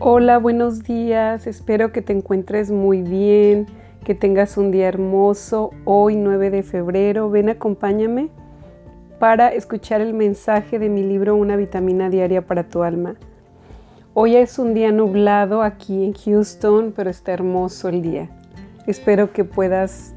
[0.00, 1.48] Hola, buenos días.
[1.48, 3.66] Espero que te encuentres muy bien,
[4.04, 5.70] que tengas un día hermoso.
[5.84, 8.28] Hoy 9 de febrero, ven acompáñame
[9.18, 13.16] para escuchar el mensaje de mi libro Una vitamina diaria para tu alma.
[14.14, 18.30] Hoy es un día nublado aquí en Houston, pero está hermoso el día.
[18.86, 20.14] Espero que puedas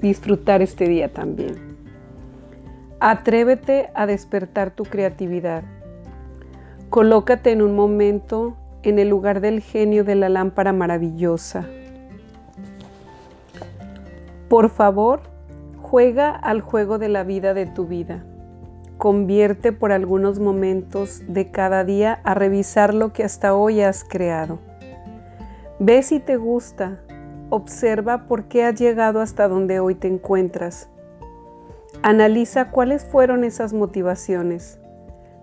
[0.00, 1.56] disfrutar este día también.
[3.00, 5.64] Atrévete a despertar tu creatividad.
[6.90, 11.66] Colócate en un momento en el lugar del genio de la lámpara maravillosa.
[14.48, 15.20] Por favor,
[15.82, 18.24] juega al juego de la vida de tu vida.
[18.96, 24.58] Convierte por algunos momentos de cada día a revisar lo que hasta hoy has creado.
[25.78, 26.98] Ve si te gusta,
[27.50, 30.88] observa por qué has llegado hasta donde hoy te encuentras.
[32.02, 34.80] Analiza cuáles fueron esas motivaciones.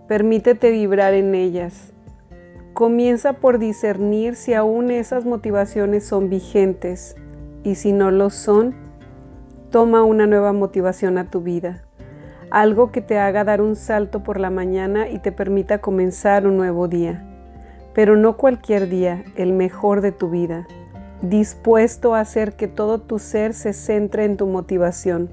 [0.07, 1.94] Permítete vibrar en ellas
[2.75, 7.15] Comienza por discernir si aún esas motivaciones son vigentes
[7.63, 8.75] y si no lo son,
[9.69, 11.85] toma una nueva motivación a tu vida,
[12.51, 16.57] algo que te haga dar un salto por la mañana y te permita comenzar un
[16.57, 17.25] nuevo día,
[17.93, 20.67] pero no cualquier día, el mejor de tu vida,
[21.21, 25.31] dispuesto a hacer que todo tu ser se centre en tu motivación,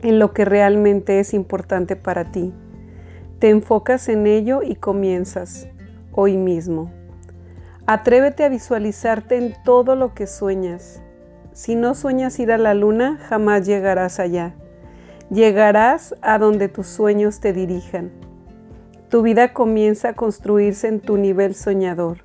[0.00, 2.54] en lo que realmente es importante para ti.
[3.38, 5.68] Te enfocas en ello y comienzas
[6.12, 6.90] hoy mismo.
[7.86, 11.02] Atrévete a visualizarte en todo lo que sueñas.
[11.52, 14.54] Si no sueñas ir a la luna, jamás llegarás allá.
[15.30, 18.12] Llegarás a donde tus sueños te dirijan.
[19.08, 22.18] Tu vida comienza a construirse en tu nivel soñador.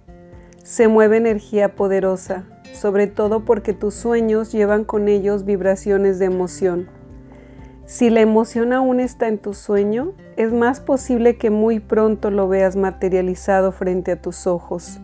[0.64, 6.88] Se mueve energía poderosa, sobre todo porque tus sueños llevan con ellos vibraciones de emoción.
[7.88, 12.50] Si la emoción aún está en tu sueño, es más posible que muy pronto lo
[12.50, 15.00] veas materializado frente a tus ojos.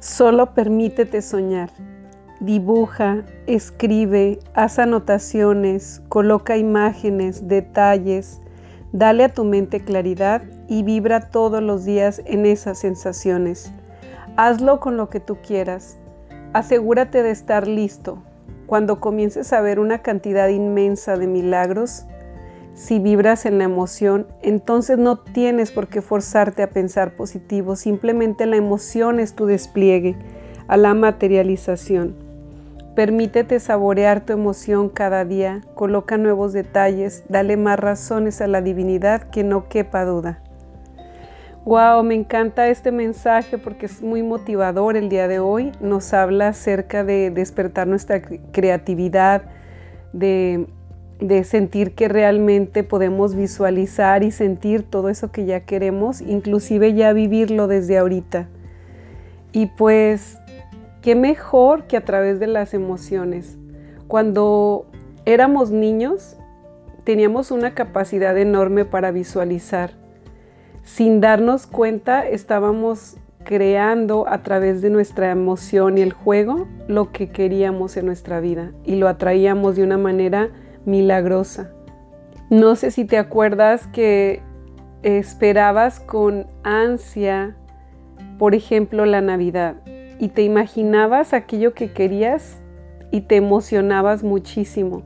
[0.00, 1.68] Solo permítete soñar.
[2.40, 8.40] Dibuja, escribe, haz anotaciones, coloca imágenes, detalles,
[8.92, 13.72] dale a tu mente claridad y vibra todos los días en esas sensaciones.
[14.38, 15.98] Hazlo con lo que tú quieras.
[16.54, 18.22] Asegúrate de estar listo,
[18.66, 22.06] cuando comiences a ver una cantidad inmensa de milagros,
[22.74, 28.44] si vibras en la emoción, entonces no tienes por qué forzarte a pensar positivo, simplemente
[28.44, 30.16] la emoción es tu despliegue
[30.68, 32.14] a la materialización.
[32.94, 39.22] Permítete saborear tu emoción cada día, coloca nuevos detalles, dale más razones a la divinidad
[39.30, 40.42] que no quepa duda.
[41.66, 45.72] Wow, me encanta este mensaje porque es muy motivador el día de hoy.
[45.80, 49.42] Nos habla acerca de despertar nuestra creatividad,
[50.12, 50.68] de,
[51.42, 57.66] sentir que realmente podemos visualizar y sentir todo eso que ya queremos, inclusive ya vivirlo
[57.66, 58.46] desde ahorita.
[59.50, 60.38] Y pues,
[61.02, 63.58] qué mejor que a través de las emociones.
[64.06, 64.86] Cuando
[65.24, 66.36] éramos niños,
[67.02, 70.05] teníamos una capacidad enorme para visualizar
[70.86, 77.28] sin darnos cuenta estábamos creando a través de nuestra emoción y el juego lo que
[77.28, 80.48] queríamos en nuestra vida y lo atraíamos de una manera
[80.84, 81.72] milagrosa.
[82.50, 84.42] No sé si te acuerdas que
[85.02, 87.56] esperabas con ansia,
[88.38, 89.74] por ejemplo, la Navidad
[90.20, 92.58] y te imaginabas aquello que querías
[93.10, 95.02] y te emocionabas muchísimo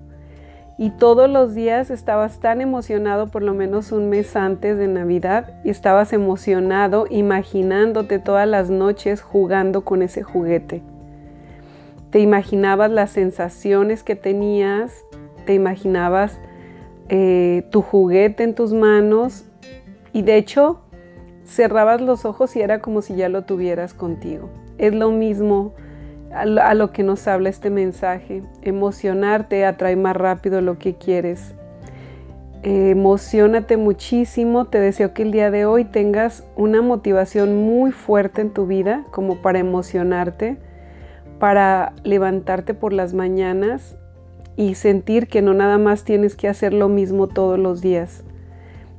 [0.80, 5.52] y todos los días estabas tan emocionado por lo menos un mes antes de Navidad
[5.62, 10.82] y estabas emocionado imaginándote todas las noches jugando con ese juguete.
[12.08, 15.04] Te imaginabas las sensaciones que tenías,
[15.44, 16.40] te imaginabas
[17.10, 19.44] eh, tu juguete en tus manos
[20.14, 20.80] y de hecho
[21.44, 24.48] cerrabas los ojos y era como si ya lo tuvieras contigo.
[24.78, 25.74] Es lo mismo
[26.32, 28.42] a lo que nos habla este mensaje.
[28.62, 31.54] Emocionarte atrae más rápido lo que quieres.
[32.62, 34.66] emocionate muchísimo.
[34.66, 39.06] Te deseo que el día de hoy tengas una motivación muy fuerte en tu vida
[39.10, 40.58] como para emocionarte,
[41.38, 43.96] para levantarte por las mañanas
[44.56, 48.24] y sentir que no nada más tienes que hacer lo mismo todos los días.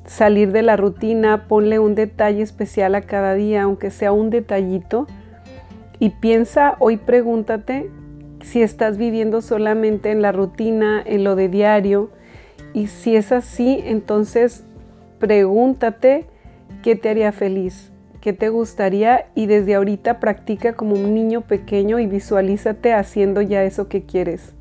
[0.07, 5.05] Salir de la rutina, ponle un detalle especial a cada día, aunque sea un detallito
[6.01, 7.91] y piensa, hoy pregúntate
[8.41, 12.09] si estás viviendo solamente en la rutina, en lo de diario.
[12.73, 14.63] Y si es así, entonces
[15.19, 16.25] pregúntate
[16.81, 21.99] qué te haría feliz, qué te gustaría y desde ahorita practica como un niño pequeño
[21.99, 24.55] y visualízate haciendo ya eso que quieres.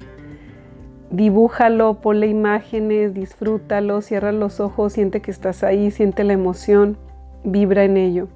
[1.11, 6.99] Dibújalo, ponle imágenes, disfrútalo, cierra los ojos, siente que estás ahí, siente la emoción,
[7.45, 8.29] vibra en ello.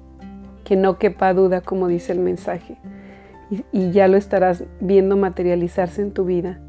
[0.65, 2.75] Que no quepa duda, como dice el mensaje,
[3.49, 6.59] y, y ya lo estarás viendo materializarse en tu vida.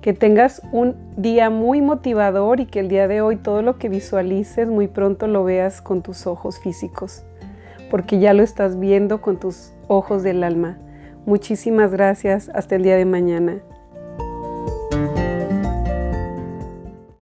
[0.00, 3.88] Que tengas un día muy motivador y que el día de hoy todo lo que
[3.88, 7.24] visualices muy pronto lo veas con tus ojos físicos,
[7.90, 10.78] porque ya lo estás viendo con tus ojos del alma.
[11.26, 12.50] Muchísimas gracias.
[12.54, 13.60] Hasta el día de mañana.